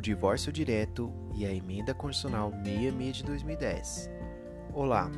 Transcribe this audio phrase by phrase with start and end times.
[0.00, 4.10] o divórcio direto e a emenda constitucional 66 de 2010.
[4.72, 5.10] Olá,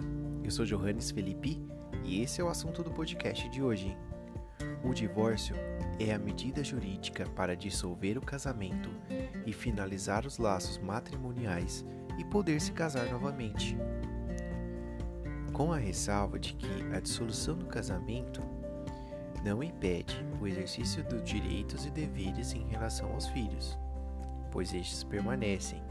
[0.42, 1.64] eu sou Johannes Felipe
[2.02, 3.96] e esse é o assunto do podcast de hoje.
[4.82, 5.54] O divórcio
[6.00, 8.90] é a medida jurídica para dissolver o casamento
[9.46, 11.84] e finalizar os laços matrimoniais
[12.18, 13.78] e poder se casar novamente.
[15.52, 18.42] Com a ressalva de que a dissolução do casamento
[19.44, 23.78] não impede o exercício dos direitos e deveres em relação aos filhos
[24.52, 25.82] pois estes permanecem.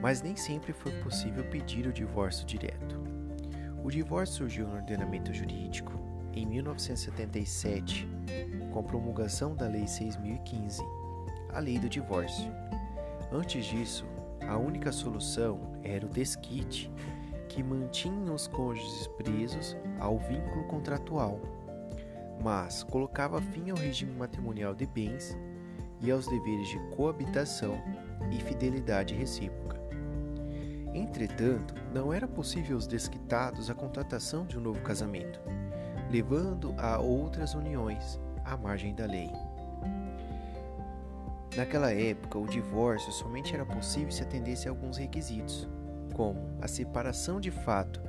[0.00, 3.00] Mas nem sempre foi possível pedir o divórcio direto.
[3.82, 5.92] O divórcio surgiu no ordenamento jurídico
[6.32, 8.06] em 1977,
[8.70, 10.82] com a promulgação da Lei 6015,
[11.52, 12.52] a Lei do Divórcio.
[13.32, 14.06] Antes disso,
[14.46, 16.90] a única solução era o desquite,
[17.48, 21.40] que mantinha os cônjuges presos ao vínculo contratual,
[22.42, 25.36] mas colocava fim ao regime matrimonial de bens
[26.00, 27.80] e aos deveres de coabitação
[28.30, 29.80] e fidelidade recíproca.
[30.92, 35.40] Entretanto, não era possível os desquitados a contratação de um novo casamento,
[36.10, 39.30] levando a outras uniões à margem da lei.
[41.56, 45.68] Naquela época, o divórcio somente era possível se atendesse a alguns requisitos,
[46.14, 48.00] como a separação de fato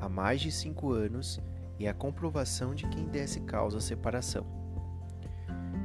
[0.00, 1.40] há mais de cinco anos
[1.78, 4.59] e a comprovação de quem desse causa à separação.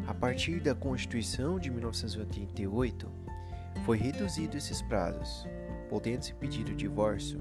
[0.07, 3.09] A partir da Constituição de 1988,
[3.85, 5.47] foi reduzido esses prazos,
[5.89, 7.39] podendo-se pedir o divórcio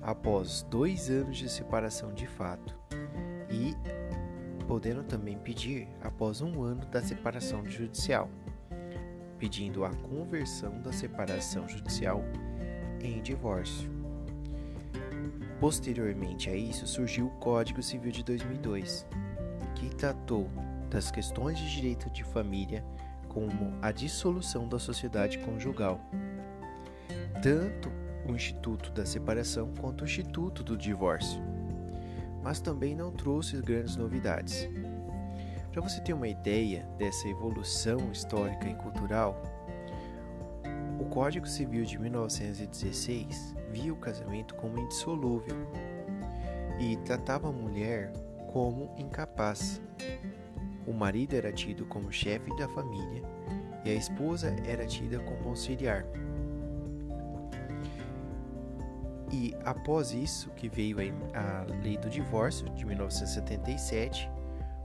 [0.00, 2.76] após dois anos de separação de fato
[3.50, 3.76] e
[4.66, 8.28] podendo também pedir após um ano da separação judicial,
[9.38, 12.24] pedindo a conversão da separação judicial
[13.00, 13.90] em divórcio.
[15.60, 19.06] Posteriormente a isso surgiu o Código Civil de 2002,
[19.74, 20.48] que tratou
[20.90, 22.84] das questões de direito de família
[23.28, 26.00] como a dissolução da sociedade conjugal.
[27.42, 27.90] Tanto
[28.28, 31.40] o Instituto da Separação quanto o Instituto do Divórcio.
[32.42, 34.68] Mas também não trouxe grandes novidades.
[35.72, 39.40] Para você ter uma ideia dessa evolução histórica e cultural,
[40.98, 45.56] o Código Civil de 1916 via o casamento como indissolúvel
[46.80, 48.12] e tratava a mulher
[48.52, 49.80] como incapaz,
[50.90, 53.22] o marido era tido como chefe da família
[53.84, 56.04] e a esposa era tida como auxiliar.
[59.32, 60.96] E após isso que veio
[61.32, 64.28] a Lei do Divórcio de 1977,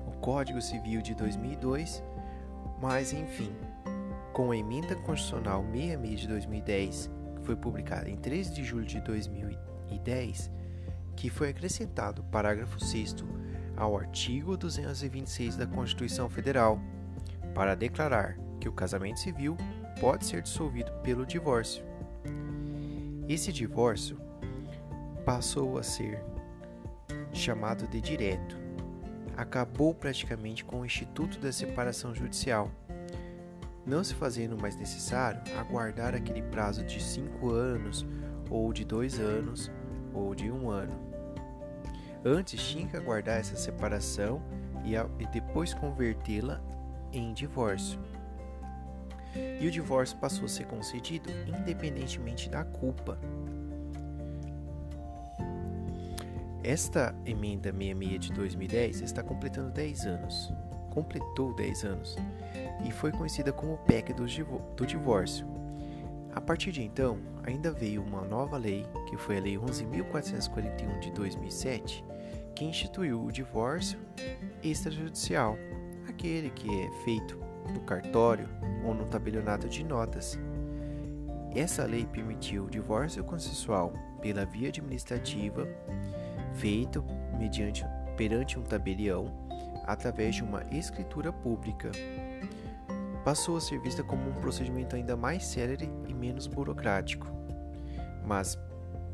[0.06, 2.04] o Código Civil de 2002,
[2.80, 3.52] mas enfim,
[4.32, 9.02] com a Emenda Constitucional 66 de 2010, que foi publicada em 13 de julho de
[9.02, 10.52] 2010,
[11.16, 13.16] que foi acrescentado o parágrafo 6
[13.78, 16.80] ao artigo 226 da Constituição Federal
[17.54, 19.58] para declarar que o casamento civil
[20.00, 21.84] pode ser dissolvido pelo divórcio.
[23.28, 24.20] Esse divórcio
[25.26, 26.24] passou a ser
[27.34, 28.58] chamado de direto.
[29.36, 32.72] Acabou praticamente com o Instituto da Separação Judicial,
[33.86, 38.06] não se fazendo mais necessário aguardar aquele prazo de cinco anos,
[38.50, 39.72] ou de dois anos,
[40.14, 41.15] ou de um ano.
[42.28, 44.42] Antes tinha que aguardar essa separação
[44.84, 46.60] e, a, e depois convertê-la
[47.14, 48.00] em divórcio.
[49.62, 53.20] E o divórcio passou a ser concedido independentemente da culpa.
[56.64, 60.52] Esta emenda 66 de 2010 está completando 10 anos.
[60.90, 62.16] Completou 10 anos
[62.84, 64.26] e foi conhecida como PEC do
[64.88, 65.46] divórcio.
[66.34, 71.12] A partir de então, ainda veio uma nova lei, que foi a Lei 11.441 de
[71.12, 72.04] 2007,
[72.56, 74.00] que instituiu o divórcio
[74.64, 75.58] extrajudicial,
[76.08, 77.38] aquele que é feito
[77.74, 78.48] no cartório
[78.84, 80.40] ou no tabelionato de notas.
[81.54, 85.68] Essa lei permitiu o divórcio consensual pela via administrativa,
[86.54, 87.04] feito
[87.38, 87.86] mediante
[88.16, 89.46] perante um tabelião
[89.86, 91.92] através de uma escritura pública.
[93.24, 97.28] Passou a ser vista como um procedimento ainda mais célere e menos burocrático.
[98.26, 98.58] Mas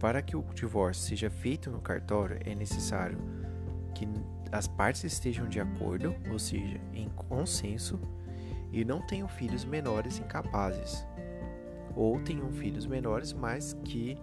[0.01, 3.19] para que o divórcio seja feito no cartório, é necessário
[3.93, 4.07] que
[4.51, 7.99] as partes estejam de acordo, ou seja, em consenso,
[8.71, 11.05] e não tenham filhos menores incapazes,
[11.95, 14.17] ou tenham filhos menores, mas que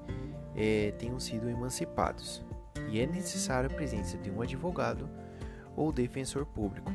[0.57, 2.45] é, tenham sido emancipados.
[2.91, 5.09] E é necessária a presença de um advogado
[5.77, 6.91] ou defensor público.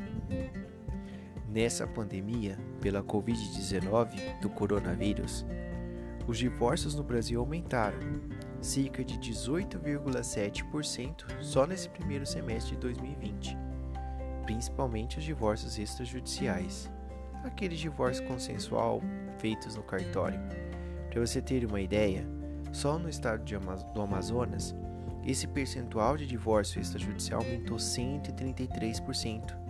[1.48, 5.46] Nessa pandemia pela Covid-19 do coronavírus,
[6.28, 7.98] os divórcios no Brasil aumentaram
[8.62, 13.58] cerca de 18,7% só nesse primeiro semestre de 2020,
[14.46, 16.90] principalmente os divórcios extrajudiciais,
[17.44, 19.02] aqueles divórcios consensual
[19.38, 20.40] feitos no cartório.
[21.10, 22.26] Para você ter uma ideia,
[22.72, 23.44] só no estado
[23.94, 24.74] do Amazonas,
[25.26, 29.62] esse percentual de divórcio extrajudicial aumentou 133%.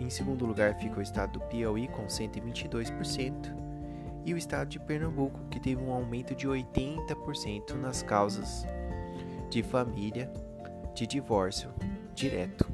[0.00, 3.63] Em segundo lugar fica o estado do Piauí com 122%
[4.24, 8.66] e o estado de Pernambuco, que teve um aumento de 80% nas causas
[9.50, 10.32] de família
[10.94, 11.70] de divórcio
[12.14, 12.66] direto.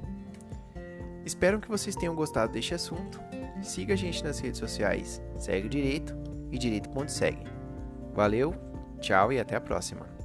[1.24, 3.20] Espero que vocês tenham gostado deste assunto.
[3.62, 6.16] Siga a gente nas redes sociais, segue direito
[6.50, 7.44] e direito.segue.
[8.14, 8.54] Valeu,
[9.00, 10.19] tchau e até a próxima.